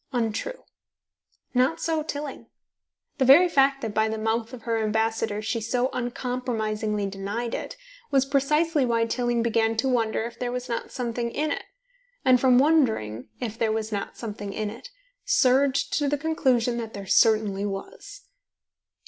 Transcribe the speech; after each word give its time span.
untrue. 0.13 0.63
Not 1.53 1.79
so 1.79 2.01
Tilling. 2.01 2.47
The 3.19 3.23
very 3.25 3.47
fact 3.47 3.83
that, 3.83 3.93
by 3.93 4.09
the 4.09 4.17
mouth 4.17 4.51
of 4.51 4.63
her 4.63 4.81
ambassador, 4.83 5.43
she 5.43 5.61
so 5.61 5.91
uncompromisingly 5.93 7.05
denied 7.05 7.53
it, 7.53 7.77
was 8.09 8.25
precisely 8.25 8.83
why 8.83 9.05
Tilling 9.05 9.43
began 9.43 9.77
to 9.77 9.87
wonder 9.87 10.23
if 10.23 10.39
there 10.39 10.51
was 10.51 10.67
not 10.67 10.91
something 10.91 11.29
in 11.29 11.51
it, 11.51 11.65
and 12.25 12.41
from 12.41 12.57
wondering 12.57 13.27
if 13.39 13.59
there 13.59 13.71
was 13.71 13.91
not 13.91 14.17
something 14.17 14.51
in 14.53 14.71
it, 14.71 14.89
surged 15.23 15.93
to 15.99 16.09
the 16.09 16.17
conclusion 16.17 16.79
that 16.79 16.95
there 16.95 17.05
certainly 17.05 17.67
was. 17.67 18.23